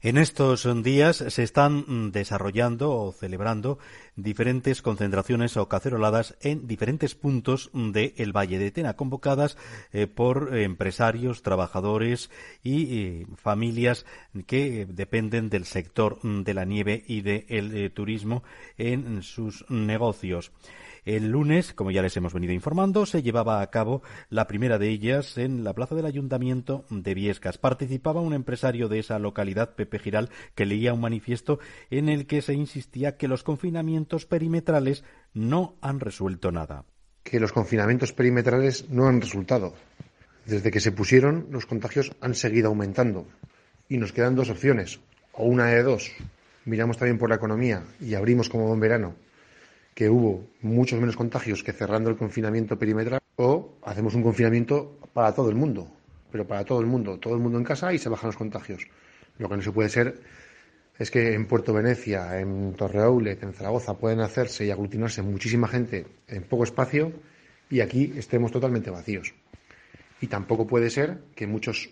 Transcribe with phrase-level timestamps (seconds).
[0.00, 3.80] En estos días se están mm, desarrollando o celebrando
[4.14, 9.56] diferentes concentraciones o caceroladas en diferentes puntos del Valle de Tena, convocadas
[9.92, 12.30] eh, por empresarios, trabajadores
[12.62, 14.06] y eh, familias
[14.46, 18.44] que dependen del sector de la nieve y del eh, turismo
[18.76, 20.52] en sus negocios.
[21.08, 24.90] El lunes, como ya les hemos venido informando, se llevaba a cabo la primera de
[24.90, 27.56] ellas en la plaza del Ayuntamiento de Viescas.
[27.56, 32.42] Participaba un empresario de esa localidad, Pepe Giral, que leía un manifiesto en el que
[32.42, 35.02] se insistía que los confinamientos perimetrales
[35.32, 36.84] no han resuelto nada.
[37.22, 39.72] Que los confinamientos perimetrales no han resultado.
[40.44, 43.26] Desde que se pusieron, los contagios han seguido aumentando.
[43.88, 45.00] Y nos quedan dos opciones,
[45.32, 46.12] o una de dos.
[46.66, 49.27] Miramos también por la economía y abrimos como en verano
[49.98, 55.34] que hubo muchos menos contagios que cerrando el confinamiento perimetral, o hacemos un confinamiento para
[55.34, 55.90] todo el mundo,
[56.30, 58.86] pero para todo el mundo, todo el mundo en casa y se bajan los contagios.
[59.38, 60.20] Lo que no se puede ser
[61.00, 66.06] es que en Puerto Venecia, en Torreoulet, en Zaragoza pueden hacerse y aglutinarse muchísima gente
[66.28, 67.12] en poco espacio
[67.68, 69.34] y aquí estemos totalmente vacíos.
[70.20, 71.90] Y tampoco puede ser que muchos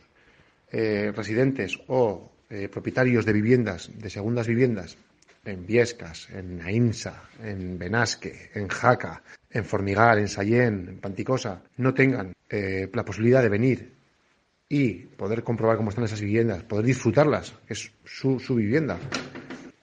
[0.71, 4.97] eh, residentes o eh, propietarios de viviendas, de segundas viviendas,
[5.47, 11.95] en Viescas, en Ainsa, en Benasque, en Jaca, en Formigal, en Sayén, en Panticosa, no
[11.95, 13.93] tengan eh, la posibilidad de venir
[14.69, 18.99] y poder comprobar cómo están esas viviendas, poder disfrutarlas, que es su, su vivienda.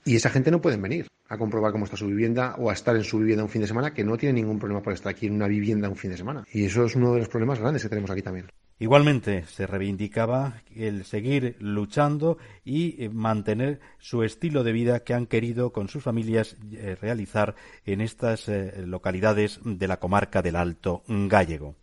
[0.06, 2.96] Y esa gente no puede venir a comprobar cómo está su vivienda o a estar
[2.96, 5.28] en su vivienda un fin de semana, que no tiene ningún problema por estar aquí
[5.28, 6.44] en una vivienda un fin de semana.
[6.52, 8.48] Y eso es uno de los problemas grandes que tenemos aquí también.
[8.80, 15.28] Igualmente se reivindicaba el seguir luchando y eh, mantener su estilo de vida que han
[15.28, 21.04] querido con sus familias eh, realizar en estas eh, localidades de la comarca del Alto
[21.08, 21.76] Gallego.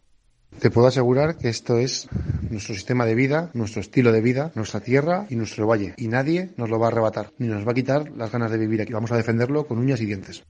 [0.58, 2.08] Te puedo asegurar que esto es
[2.50, 5.94] nuestro sistema de vida, nuestro estilo de vida, nuestra tierra y nuestro valle.
[5.96, 8.58] Y nadie nos lo va a arrebatar, ni nos va a quitar las ganas de
[8.58, 8.92] vivir aquí.
[8.92, 10.42] Vamos a defenderlo con uñas y dientes.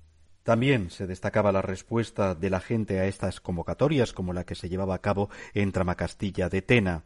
[0.43, 4.69] También se destacaba la respuesta de la gente a estas convocatorias, como la que se
[4.69, 7.05] llevaba a cabo en Tramacastilla de Tena.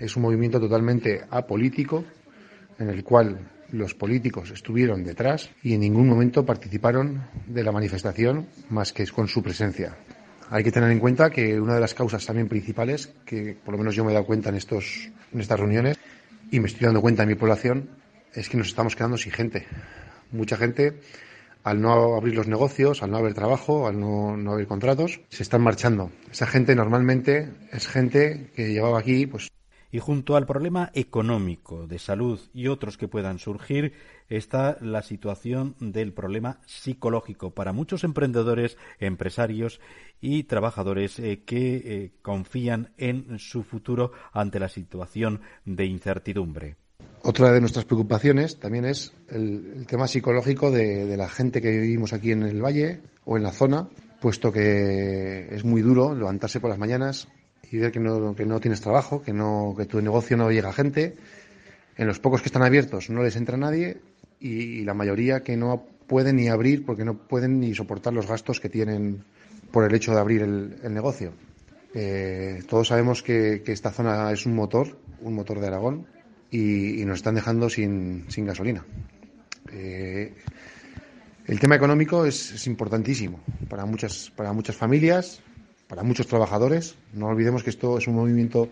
[0.00, 2.04] Es un movimiento totalmente apolítico,
[2.78, 8.48] en el cual los políticos estuvieron detrás y en ningún momento participaron de la manifestación
[8.68, 9.96] más que con su presencia.
[10.50, 13.78] Hay que tener en cuenta que una de las causas también principales, que por lo
[13.78, 15.98] menos yo me he dado cuenta en, estos, en estas reuniones,
[16.50, 17.88] y me estoy dando cuenta en mi población,
[18.34, 19.66] es que nos estamos quedando sin gente.
[20.30, 21.00] Mucha gente
[21.64, 25.42] al no abrir los negocios, al no haber trabajo, al no, no, haber contratos, se
[25.42, 26.10] están marchando.
[26.30, 29.48] Esa gente normalmente es gente que llevaba aquí, pues.
[29.94, 33.92] Y junto al problema económico, de salud y otros que puedan surgir,
[34.30, 39.80] está la situación del problema psicológico para muchos emprendedores, empresarios
[40.18, 46.76] y trabajadores eh, que eh, confían en su futuro ante la situación de incertidumbre.
[47.24, 52.32] Otra de nuestras preocupaciones también es el, tema psicológico de, la gente que vivimos aquí
[52.32, 53.88] en el valle o en la zona,
[54.20, 57.28] puesto que es muy duro levantarse por las mañanas
[57.70, 60.72] y ver que no, que no tienes trabajo, que, no, que tu negocio no llega
[60.72, 61.14] gente.
[61.96, 64.00] En los pocos que están abiertos no les entra nadie
[64.40, 68.58] y, la mayoría que no pueden ni abrir porque no pueden ni soportar los gastos
[68.58, 69.22] que tienen
[69.70, 71.34] por el hecho de abrir el, negocio.
[71.94, 76.06] Eh, todos sabemos que esta zona es un motor, un motor de Aragón,
[76.52, 78.84] y, nos están dejando sin, sin gasolina.
[79.72, 80.34] Eh,
[81.46, 85.40] el tema económico es, importantísimo para muchas, para muchas familias,
[85.88, 86.94] para muchos trabajadores.
[87.14, 88.68] No olvidemos que esto es un movimiento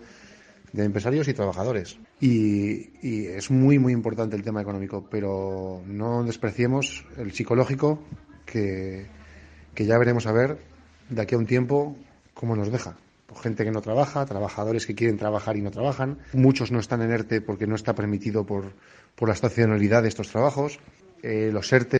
[0.72, 1.98] de empresarios y trabajadores.
[2.20, 7.98] Y, es muy, muy importante el tema económico, pero no despreciemos el psicológico
[8.44, 9.06] que,
[9.74, 10.58] que ya veremos a ver
[11.08, 11.96] de aquí a un tiempo
[12.34, 12.96] cómo nos deja
[13.36, 16.18] gente que no trabaja, trabajadores que quieren trabajar y no trabajan.
[16.32, 18.72] Muchos no están en ERTE porque no está permitido por,
[19.14, 20.80] por la estacionalidad de estos trabajos.
[21.22, 21.99] Eh, los ERTE